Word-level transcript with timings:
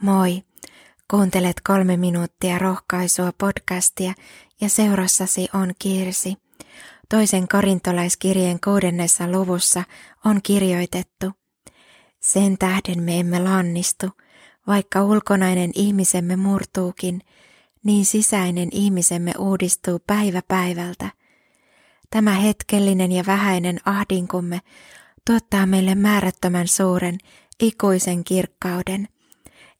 Moi! 0.00 0.42
Kuuntelet 1.10 1.60
kolme 1.60 1.96
minuuttia 1.96 2.58
rohkaisua 2.58 3.32
podcastia 3.38 4.14
ja 4.60 4.68
seurassasi 4.68 5.48
on 5.54 5.72
Kirsi. 5.78 6.36
Toisen 7.08 7.48
korintolaiskirjeen 7.48 8.58
kuudennessa 8.64 9.30
luvussa 9.30 9.84
on 10.24 10.40
kirjoitettu. 10.42 11.30
Sen 12.20 12.58
tähden 12.58 13.02
me 13.02 13.20
emme 13.20 13.40
lannistu, 13.40 14.10
vaikka 14.66 15.04
ulkonainen 15.04 15.70
ihmisemme 15.74 16.36
murtuukin, 16.36 17.20
niin 17.84 18.04
sisäinen 18.04 18.68
ihmisemme 18.72 19.32
uudistuu 19.38 19.98
päivä 20.06 20.42
päivältä. 20.48 21.10
Tämä 22.10 22.30
hetkellinen 22.30 23.12
ja 23.12 23.24
vähäinen 23.26 23.80
ahdinkumme 23.84 24.60
tuottaa 25.26 25.66
meille 25.66 25.94
määrättömän 25.94 26.68
suuren, 26.68 27.18
ikuisen 27.60 28.24
kirkkauden– 28.24 29.08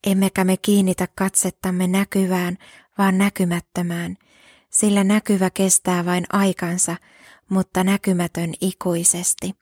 emmekä 0.07 0.45
me 0.45 0.57
kiinnitä 0.57 1.09
katsettamme 1.15 1.87
näkyvään, 1.87 2.59
vaan 2.99 3.19
näkymättömään, 3.19 4.17
sillä 4.71 5.05
näkyvä 5.05 5.51
kestää 5.51 6.05
vain 6.05 6.25
aikansa, 6.33 6.97
mutta 7.49 7.85
näkymätön 7.85 8.53
ikuisesti. 8.61 9.55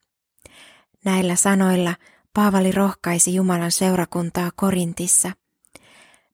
Näillä 1.05 1.36
sanoilla 1.36 1.95
Paavali 2.34 2.73
rohkaisi 2.73 3.34
Jumalan 3.34 3.73
seurakuntaa 3.73 4.50
Korintissa. 4.56 5.33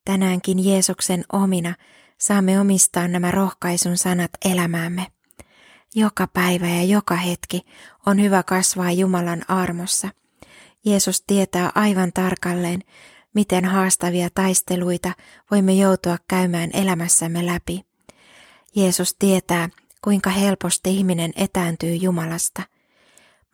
Tänäänkin 0.05 0.65
Jeesuksen 0.65 1.25
omina 1.33 1.75
saamme 2.19 2.61
omistaa 2.61 3.09
nämä 3.09 3.31
rohkaisun 3.31 3.97
sanat 3.97 4.31
elämäämme. 4.45 5.07
Joka 5.95 6.27
päivä 6.27 6.67
ja 6.67 6.83
joka 6.83 7.17
hetki 7.17 7.61
on 8.07 8.23
hyvä 8.23 8.43
kasvaa 8.43 8.93
Jumalan 8.93 9.43
armossa. 9.49 10.09
Jeesus 10.85 11.23
tietää 11.27 11.73
aivan 11.75 12.13
tarkalleen, 12.13 12.81
miten 13.39 13.65
haastavia 13.65 14.29
taisteluita 14.35 15.13
voimme 15.51 15.73
joutua 15.73 16.17
käymään 16.29 16.71
elämässämme 16.73 17.47
läpi. 17.47 17.87
Jeesus 18.77 19.15
tietää, 19.19 19.69
kuinka 20.05 20.31
helposti 20.31 20.91
ihminen 20.91 21.33
etääntyy 21.37 21.95
Jumalasta. 21.95 22.63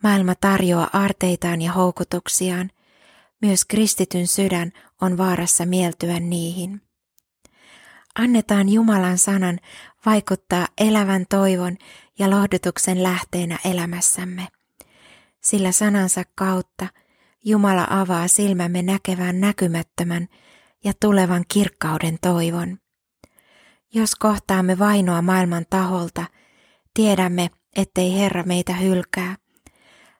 Maailma 0.03 0.35
tarjoaa 0.35 0.89
arteitaan 0.93 1.61
ja 1.61 1.71
houkutuksiaan. 1.71 2.71
Myös 3.41 3.65
kristityn 3.65 4.27
sydän 4.27 4.71
on 5.01 5.17
vaarassa 5.17 5.65
mieltyä 5.65 6.19
niihin. 6.19 6.81
Annetaan 8.15 8.69
Jumalan 8.69 9.17
sanan 9.17 9.59
vaikuttaa 10.05 10.67
elävän 10.77 11.25
toivon 11.29 11.77
ja 12.19 12.29
lohdutuksen 12.29 13.03
lähteenä 13.03 13.59
elämässämme. 13.65 14.47
Sillä 15.41 15.71
sanansa 15.71 16.23
kautta– 16.35 16.87
Jumala 17.47 17.87
avaa 17.89 18.27
silmämme 18.27 18.81
näkevään 18.81 19.39
näkymättömän 19.39 20.27
ja 20.83 20.93
tulevan 21.01 21.43
kirkkauden 21.47 22.17
toivon. 22.21 22.77
Jos 23.93 24.15
kohtaamme 24.15 24.79
vainoa 24.79 25.21
maailman 25.21 25.65
taholta, 25.69 26.25
tiedämme, 26.93 27.49
ettei 27.75 28.17
Herra 28.17 28.43
meitä 28.43 28.73
hylkää. 28.73 29.35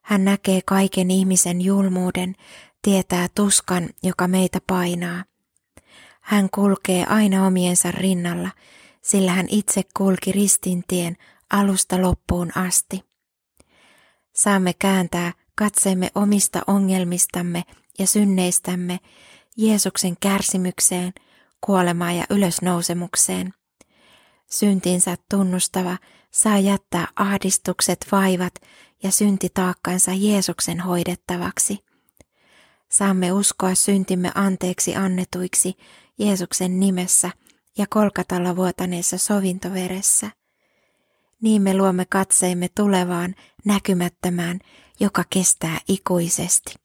Hän 0.02 0.26
näkee 0.26 0.62
kaiken 0.66 1.12
ihmisen 1.12 1.62
julmuuden, 1.62 2.36
tietää 2.82 3.28
tuskan, 3.36 3.90
joka 4.04 4.28
meitä 4.28 4.60
painaa. 4.68 5.24
Hän 6.22 6.50
kulkee 6.56 7.06
aina 7.06 7.48
omiensa 7.48 7.92
rinnalla, 7.92 8.50
sillä 9.02 9.32
hän 9.32 9.48
itse 9.50 9.82
kulki 9.98 10.32
ristintien 10.32 11.18
alusta 11.54 12.02
loppuun 12.02 12.52
asti. 12.58 13.02
Saamme 14.34 14.74
kääntää 14.80 15.34
katseemme 15.56 16.10
omista 16.16 16.62
ongelmistamme 16.68 17.64
ja 18.00 18.08
synneistämme 18.08 19.00
Jeesuksen 19.58 20.18
kärsimykseen, 20.20 21.14
kuolemaan 21.62 22.16
ja 22.16 22.26
ylösnousemukseen. 22.30 23.54
Syntinsä 24.52 25.18
tunnustava 25.30 25.98
saa 26.32 26.60
jättää 26.60 27.08
ahdistukset, 27.16 28.08
vaivat 28.12 28.54
ja 29.04 29.12
syntitaakkansa 29.12 30.12
Jeesuksen 30.14 30.80
hoidettavaksi. 30.80 31.86
Saamme 32.92 33.32
uskoa 33.32 33.76
syntimme 33.76 34.32
anteeksi 34.36 34.96
annetuiksi 34.96 35.74
Jeesuksen 36.20 36.80
nimessä 36.80 37.32
ja 37.78 37.86
kolkatalla 37.90 38.56
vuotaneessa 38.56 39.18
sovintoveressä. 39.18 40.30
Niin 41.42 41.62
me 41.62 41.78
luomme 41.78 42.06
katseemme 42.06 42.70
tulevaan, 42.76 43.36
näkymättömään 43.66 44.60
joka 45.00 45.24
kestää 45.30 45.78
ikuisesti. 45.88 46.76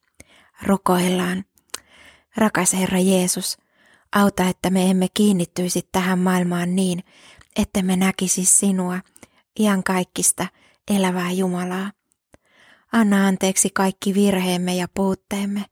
Rukoillaan. 0.62 1.44
Rakas 2.36 2.72
Herra 2.72 2.98
Jeesus, 2.98 3.58
auta, 4.12 4.44
että 4.48 4.70
me 4.70 4.90
emme 4.90 5.06
kiinnittyisi 5.14 5.88
tähän 5.92 6.18
maailmaan 6.18 6.76
niin, 6.76 7.04
että 7.56 7.82
me 7.82 7.96
näkisi 7.96 8.44
sinua, 8.44 9.00
kaikista 9.82 10.46
elävää 10.90 11.32
Jumalaa. 11.32 11.90
Anna 12.92 13.26
anteeksi 13.26 13.70
kaikki 13.70 14.14
virheemme 14.14 14.74
ja 14.74 14.88
puutteemme. 14.94 15.64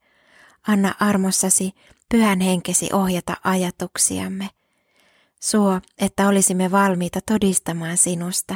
Anna 0.67 0.95
armossasi 0.99 1.71
pyhän 2.09 2.41
henkesi 2.41 2.89
ohjata 2.93 3.37
ajatuksiamme. 3.43 4.49
Suo, 5.39 5.81
että 5.97 6.27
olisimme 6.27 6.71
valmiita 6.71 7.19
todistamaan 7.25 7.97
sinusta. 7.97 8.55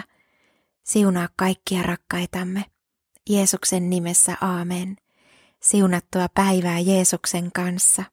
Siunaa 0.84 1.30
kaikkia 1.36 1.84
rakkaitamme. 1.84 2.66
Jeesuksen 3.30 3.90
nimessä 3.90 4.38
aamen. 4.42 4.96
Siunattua 5.62 6.28
päivää 6.34 6.80
Jeesuksen 6.80 7.52
kanssa. 7.52 8.04